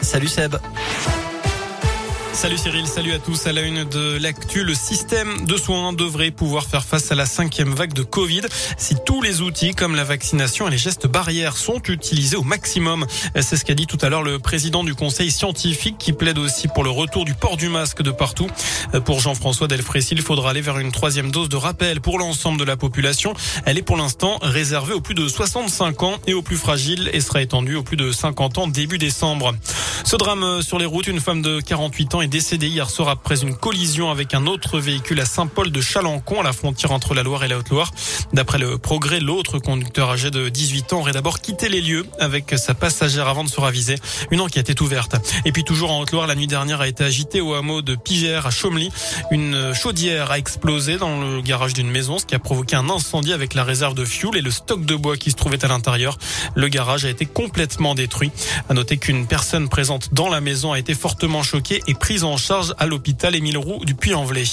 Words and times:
Salut 0.00 0.30
Seb. 0.30 0.54
Salut 2.36 2.58
Cyril, 2.58 2.86
salut 2.86 3.14
à 3.14 3.18
tous. 3.18 3.46
À 3.46 3.52
la 3.52 3.62
une 3.62 3.84
de 3.84 4.18
l'actu, 4.18 4.62
le 4.62 4.74
système 4.74 5.46
de 5.46 5.56
soins 5.56 5.94
devrait 5.94 6.30
pouvoir 6.30 6.66
faire 6.66 6.84
face 6.84 7.10
à 7.10 7.14
la 7.14 7.24
cinquième 7.24 7.72
vague 7.72 7.94
de 7.94 8.02
Covid 8.02 8.42
si 8.76 8.94
tous 9.06 9.22
les 9.22 9.40
outils 9.40 9.74
comme 9.74 9.96
la 9.96 10.04
vaccination 10.04 10.68
et 10.68 10.70
les 10.70 10.76
gestes 10.76 11.06
barrières 11.06 11.56
sont 11.56 11.80
utilisés 11.88 12.36
au 12.36 12.42
maximum. 12.42 13.06
C'est 13.40 13.56
ce 13.56 13.64
qu'a 13.64 13.72
dit 13.72 13.86
tout 13.86 13.96
à 14.02 14.10
l'heure 14.10 14.22
le 14.22 14.38
président 14.38 14.84
du 14.84 14.94
conseil 14.94 15.30
scientifique 15.30 15.96
qui 15.98 16.12
plaide 16.12 16.38
aussi 16.38 16.68
pour 16.68 16.84
le 16.84 16.90
retour 16.90 17.24
du 17.24 17.32
port 17.32 17.56
du 17.56 17.70
masque 17.70 18.02
de 18.02 18.10
partout. 18.10 18.48
Pour 19.06 19.20
Jean-François 19.20 19.66
Delfrécy, 19.66 20.12
il 20.12 20.20
faudra 20.20 20.50
aller 20.50 20.60
vers 20.60 20.78
une 20.78 20.92
troisième 20.92 21.30
dose 21.30 21.48
de 21.48 21.56
rappel 21.56 22.02
pour 22.02 22.18
l'ensemble 22.18 22.58
de 22.58 22.64
la 22.64 22.76
population. 22.76 23.32
Elle 23.64 23.78
est 23.78 23.82
pour 23.82 23.96
l'instant 23.96 24.36
réservée 24.42 24.92
aux 24.92 25.00
plus 25.00 25.14
de 25.14 25.26
65 25.26 26.02
ans 26.02 26.16
et 26.26 26.34
aux 26.34 26.42
plus 26.42 26.58
fragiles 26.58 27.08
et 27.14 27.22
sera 27.22 27.40
étendue 27.40 27.76
aux 27.76 27.82
plus 27.82 27.96
de 27.96 28.12
50 28.12 28.58
ans 28.58 28.68
début 28.68 28.98
décembre. 28.98 29.54
Ce 30.04 30.16
drame 30.16 30.60
sur 30.60 30.78
les 30.78 30.84
routes, 30.84 31.06
une 31.06 31.20
femme 31.20 31.40
de 31.40 31.60
48 31.60 32.14
ans 32.14 32.20
est 32.26 32.28
décédée 32.28 32.66
hier 32.66 32.90
soir 32.90 33.08
après 33.08 33.42
une 33.42 33.54
collision 33.54 34.10
avec 34.10 34.34
un 34.34 34.46
autre 34.46 34.80
véhicule 34.80 35.20
à 35.20 35.24
Saint-Paul 35.24 35.70
de 35.70 35.80
Chalancon, 35.80 36.40
à 36.40 36.42
la 36.42 36.52
frontière 36.52 36.90
entre 36.90 37.14
la 37.14 37.22
Loire 37.22 37.44
et 37.44 37.48
la 37.48 37.56
Haute-Loire. 37.56 37.92
D'après 38.32 38.58
le 38.58 38.78
progrès, 38.78 39.20
l'autre 39.20 39.60
conducteur 39.60 40.10
âgé 40.10 40.32
de 40.32 40.48
18 40.48 40.92
ans 40.92 41.00
aurait 41.00 41.12
d'abord 41.12 41.40
quitté 41.40 41.68
les 41.68 41.80
lieux 41.80 42.04
avec 42.18 42.52
sa 42.58 42.74
passagère 42.74 43.28
avant 43.28 43.44
de 43.44 43.48
se 43.48 43.60
raviser. 43.60 43.94
Une 44.32 44.40
enquête 44.40 44.70
est 44.70 44.80
ouverte. 44.80 45.14
Et 45.44 45.52
puis 45.52 45.62
toujours 45.62 45.92
en 45.92 46.00
Haute-Loire, 46.00 46.26
la 46.26 46.34
nuit 46.34 46.48
dernière 46.48 46.80
a 46.80 46.88
été 46.88 47.04
agitée 47.04 47.40
au 47.40 47.54
hameau 47.54 47.80
de 47.80 47.94
Pigère 47.94 48.46
à 48.46 48.50
Chomely. 48.50 48.90
Une 49.30 49.72
chaudière 49.72 50.32
a 50.32 50.38
explosé 50.38 50.96
dans 50.96 51.20
le 51.20 51.40
garage 51.42 51.74
d'une 51.74 51.90
maison, 51.90 52.18
ce 52.18 52.26
qui 52.26 52.34
a 52.34 52.40
provoqué 52.40 52.74
un 52.74 52.90
incendie 52.90 53.34
avec 53.34 53.54
la 53.54 53.62
réserve 53.62 53.94
de 53.94 54.04
fuel 54.04 54.36
et 54.36 54.42
le 54.42 54.50
stock 54.50 54.84
de 54.84 54.96
bois 54.96 55.16
qui 55.16 55.30
se 55.30 55.36
trouvait 55.36 55.64
à 55.64 55.68
l'intérieur. 55.68 56.18
Le 56.56 56.66
garage 56.66 57.04
a 57.04 57.08
été 57.08 57.24
complètement 57.24 57.94
détruit. 57.94 58.32
À 58.68 58.74
noter 58.74 58.96
qu'une 58.96 59.28
personne 59.28 59.68
présente 59.68 60.12
dans 60.12 60.28
la 60.28 60.40
maison 60.40 60.72
a 60.72 60.78
été 60.80 60.94
fortement 60.94 61.44
choquée 61.44 61.82
et 61.86 61.94
prise 62.06 62.22
en 62.22 62.36
charge 62.36 62.72
à 62.78 62.86
l'hôpital 62.86 63.34
Émile 63.34 63.58
Roux 63.58 63.84
du 63.84 63.96
Puy-en-Velay. 63.96 64.44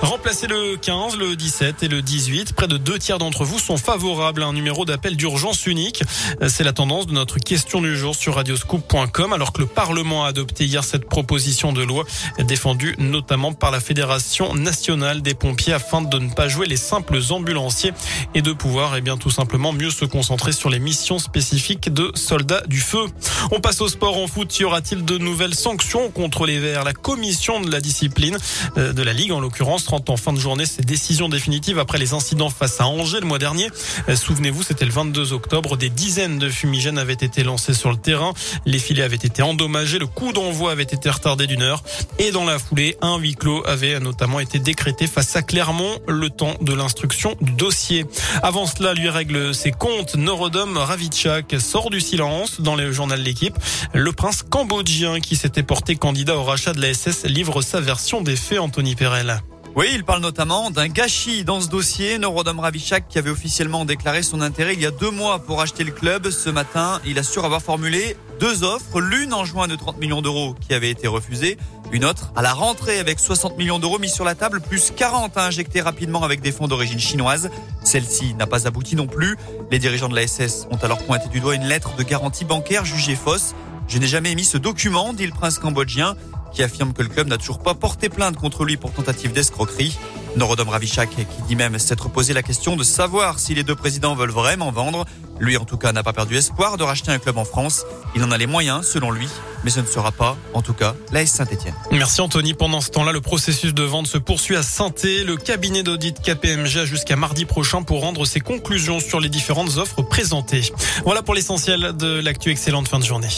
Remplacer 0.00 0.46
le 0.46 0.76
15, 0.76 1.16
le 1.16 1.36
17 1.36 1.82
et 1.82 1.88
le 1.88 2.02
18. 2.02 2.54
Près 2.54 2.66
de 2.66 2.76
deux 2.76 2.98
tiers 2.98 3.18
d'entre 3.18 3.44
vous 3.44 3.58
sont 3.58 3.76
favorables 3.76 4.42
à 4.42 4.46
un 4.46 4.52
numéro 4.52 4.84
d'appel 4.84 5.16
d'urgence 5.16 5.66
unique. 5.66 6.02
C'est 6.48 6.64
la 6.64 6.72
tendance 6.72 7.06
de 7.06 7.12
notre 7.12 7.38
question 7.38 7.80
du 7.80 7.96
jour 7.96 8.14
sur 8.14 8.34
radioscoop.com 8.34 9.32
alors 9.32 9.52
que 9.52 9.60
le 9.60 9.66
Parlement 9.66 10.24
a 10.24 10.28
adopté 10.28 10.64
hier 10.64 10.82
cette 10.84 11.08
proposition 11.08 11.72
de 11.72 11.82
loi 11.82 12.04
défendue 12.38 12.94
notamment 12.98 13.52
par 13.52 13.70
la 13.70 13.80
Fédération 13.80 14.54
nationale 14.54 15.22
des 15.22 15.34
pompiers 15.34 15.72
afin 15.72 16.02
de 16.02 16.18
ne 16.18 16.30
pas 16.30 16.48
jouer 16.48 16.66
les 16.66 16.76
simples 16.76 17.18
ambulanciers 17.30 17.92
et 18.34 18.42
de 18.42 18.52
pouvoir 18.52 18.96
eh 18.96 19.00
bien 19.00 19.16
tout 19.16 19.30
simplement 19.30 19.72
mieux 19.72 19.90
se 19.90 20.04
concentrer 20.04 20.52
sur 20.52 20.70
les 20.70 20.78
missions 20.78 21.18
spécifiques 21.18 21.92
de 21.92 22.10
soldats 22.14 22.62
du 22.66 22.80
feu. 22.80 23.04
On 23.50 23.60
passe 23.60 23.80
au 23.80 23.88
sport 23.88 24.16
en 24.16 24.26
foot. 24.26 24.58
Y 24.58 24.64
aura-t-il 24.64 25.04
de 25.04 25.18
nouvelles 25.18 25.54
sanctions 25.54 26.10
contre 26.10 26.46
les 26.46 26.58
Verts? 26.58 26.84
La 26.84 26.92
commission 26.92 27.60
de 27.60 27.70
la 27.70 27.80
discipline 27.80 28.36
euh, 28.76 28.92
de 28.92 29.02
la 29.02 29.12
Ligue 29.12 29.32
en 29.32 29.40
l'occurrence 29.40 29.81
en 29.90 30.16
fin 30.16 30.32
de 30.32 30.38
journée 30.38 30.66
ses 30.66 30.82
décisions 30.82 31.28
définitives 31.28 31.78
après 31.78 31.98
les 31.98 32.14
incidents 32.14 32.50
face 32.50 32.80
à 32.80 32.86
Angers 32.86 33.20
le 33.20 33.26
mois 33.26 33.38
dernier. 33.38 33.68
Euh, 34.08 34.16
souvenez-vous, 34.16 34.62
c'était 34.62 34.84
le 34.84 34.90
22 34.90 35.32
octobre. 35.32 35.76
Des 35.76 35.90
dizaines 35.90 36.38
de 36.38 36.48
fumigènes 36.48 36.98
avaient 36.98 37.12
été 37.12 37.44
lancés 37.44 37.74
sur 37.74 37.90
le 37.90 37.96
terrain. 37.96 38.32
Les 38.64 38.78
filets 38.78 39.02
avaient 39.02 39.16
été 39.16 39.42
endommagés. 39.42 39.98
Le 39.98 40.06
coup 40.06 40.32
d'envoi 40.32 40.72
avait 40.72 40.82
été 40.82 41.10
retardé 41.10 41.46
d'une 41.46 41.62
heure. 41.62 41.82
Et 42.18 42.30
dans 42.30 42.44
la 42.44 42.58
foulée, 42.58 42.96
un 43.02 43.18
huis 43.18 43.34
clos 43.34 43.62
avait 43.66 44.00
notamment 44.00 44.40
été 44.40 44.58
décrété 44.58 45.06
face 45.06 45.36
à 45.36 45.42
Clermont 45.42 45.98
le 46.06 46.30
temps 46.30 46.54
de 46.60 46.72
l'instruction 46.72 47.34
du 47.40 47.52
dossier. 47.52 48.06
Avant 48.42 48.66
cela, 48.66 48.94
lui 48.94 49.08
règle 49.08 49.54
ses 49.54 49.72
comptes. 49.72 50.16
Norodom 50.16 50.76
Ravitchak 50.76 51.56
sort 51.60 51.90
du 51.90 52.00
silence 52.00 52.60
dans 52.60 52.76
le 52.76 52.92
journal 52.92 53.20
L'équipe. 53.20 53.56
Le 53.92 54.12
prince 54.12 54.42
cambodgien 54.42 55.20
qui 55.20 55.36
s'était 55.36 55.62
porté 55.62 55.96
candidat 55.96 56.36
au 56.36 56.44
rachat 56.44 56.72
de 56.72 56.80
la 56.80 56.92
SS 56.94 57.24
livre 57.24 57.62
sa 57.62 57.80
version 57.80 58.22
des 58.22 58.36
faits, 58.36 58.58
Anthony 58.58 58.94
Perel. 58.94 59.42
Oui, 59.74 59.86
il 59.94 60.04
parle 60.04 60.20
notamment 60.20 60.70
d'un 60.70 60.88
gâchis 60.88 61.44
dans 61.44 61.62
ce 61.62 61.68
dossier. 61.68 62.18
Norodom 62.18 62.60
Ravichak 62.60 63.08
qui 63.08 63.18
avait 63.18 63.30
officiellement 63.30 63.86
déclaré 63.86 64.22
son 64.22 64.42
intérêt 64.42 64.74
il 64.74 64.82
y 64.82 64.86
a 64.86 64.90
deux 64.90 65.10
mois 65.10 65.38
pour 65.38 65.62
acheter 65.62 65.82
le 65.82 65.92
club. 65.92 66.28
Ce 66.28 66.50
matin, 66.50 67.00
il 67.06 67.18
assure 67.18 67.46
avoir 67.46 67.62
formulé 67.62 68.14
deux 68.38 68.64
offres. 68.64 69.00
L'une 69.00 69.32
en 69.32 69.46
juin 69.46 69.68
de 69.68 69.74
30 69.74 69.98
millions 69.98 70.20
d'euros 70.20 70.54
qui 70.60 70.74
avait 70.74 70.90
été 70.90 71.08
refusée. 71.08 71.56
Une 71.90 72.04
autre 72.04 72.32
à 72.36 72.42
la 72.42 72.52
rentrée 72.52 72.98
avec 72.98 73.18
60 73.18 73.56
millions 73.56 73.78
d'euros 73.78 73.98
mis 73.98 74.10
sur 74.10 74.26
la 74.26 74.34
table, 74.34 74.60
plus 74.60 74.90
40 74.94 75.38
à 75.38 75.46
injecter 75.46 75.80
rapidement 75.80 76.22
avec 76.22 76.42
des 76.42 76.52
fonds 76.52 76.68
d'origine 76.68 77.00
chinoise. 77.00 77.48
Celle-ci 77.82 78.34
n'a 78.34 78.46
pas 78.46 78.66
abouti 78.66 78.94
non 78.94 79.06
plus. 79.06 79.38
Les 79.70 79.78
dirigeants 79.78 80.10
de 80.10 80.14
la 80.14 80.26
SS 80.26 80.66
ont 80.70 80.76
alors 80.76 80.98
pointé 80.98 81.30
du 81.30 81.40
doigt 81.40 81.54
une 81.54 81.64
lettre 81.64 81.96
de 81.96 82.02
garantie 82.02 82.44
bancaire 82.44 82.84
jugée 82.84 83.16
fausse. 83.16 83.54
Je 83.88 83.98
n'ai 83.98 84.06
jamais 84.06 84.32
émis 84.32 84.44
ce 84.44 84.58
document, 84.58 85.14
dit 85.14 85.26
le 85.26 85.32
prince 85.32 85.58
cambodgien 85.58 86.14
qui 86.52 86.62
affirme 86.62 86.92
que 86.92 87.02
le 87.02 87.08
club 87.08 87.28
n'a 87.28 87.38
toujours 87.38 87.58
pas 87.58 87.74
porté 87.74 88.08
plainte 88.08 88.36
contre 88.36 88.64
lui 88.64 88.76
pour 88.76 88.92
tentative 88.92 89.32
d'escroquerie. 89.32 89.96
Norodom 90.36 90.68
Ravichak 90.68 91.10
qui 91.10 91.26
dit 91.46 91.56
même 91.56 91.78
s'être 91.78 92.08
posé 92.08 92.32
la 92.32 92.42
question 92.42 92.76
de 92.76 92.84
savoir 92.84 93.38
si 93.38 93.54
les 93.54 93.62
deux 93.62 93.74
présidents 93.74 94.14
veulent 94.14 94.30
vraiment 94.30 94.70
vendre. 94.70 95.04
Lui 95.38 95.56
en 95.56 95.64
tout 95.64 95.76
cas 95.76 95.92
n'a 95.92 96.02
pas 96.02 96.12
perdu 96.12 96.36
espoir 96.36 96.76
de 96.76 96.84
racheter 96.84 97.10
un 97.10 97.18
club 97.18 97.36
en 97.36 97.44
France. 97.44 97.84
Il 98.14 98.22
en 98.22 98.30
a 98.30 98.38
les 98.38 98.46
moyens 98.46 98.86
selon 98.86 99.10
lui, 99.10 99.28
mais 99.64 99.70
ce 99.70 99.80
ne 99.80 99.86
sera 99.86 100.12
pas 100.12 100.36
en 100.54 100.62
tout 100.62 100.72
cas 100.72 100.94
l'AS 101.10 101.26
Saint-Etienne. 101.26 101.74
Merci 101.90 102.20
Anthony. 102.20 102.54
Pendant 102.54 102.80
ce 102.80 102.90
temps-là, 102.90 103.12
le 103.12 103.20
processus 103.20 103.74
de 103.74 103.82
vente 103.82 104.06
se 104.06 104.18
poursuit 104.18 104.56
à 104.56 104.62
saint 104.62 104.92
Le 105.02 105.36
cabinet 105.36 105.82
d'audit 105.82 106.20
KPMG 106.20 106.78
a 106.78 106.84
jusqu'à 106.84 107.16
mardi 107.16 107.44
prochain 107.44 107.82
pour 107.82 108.00
rendre 108.00 108.24
ses 108.24 108.40
conclusions 108.40 109.00
sur 109.00 109.20
les 109.20 109.28
différentes 109.28 109.76
offres 109.76 110.02
présentées. 110.02 110.72
Voilà 111.04 111.22
pour 111.22 111.34
l'essentiel 111.34 111.92
de 111.96 112.20
l'actu 112.20 112.50
excellente 112.50 112.88
fin 112.88 112.98
de 112.98 113.04
journée. 113.04 113.28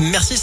Merci. 0.00 0.38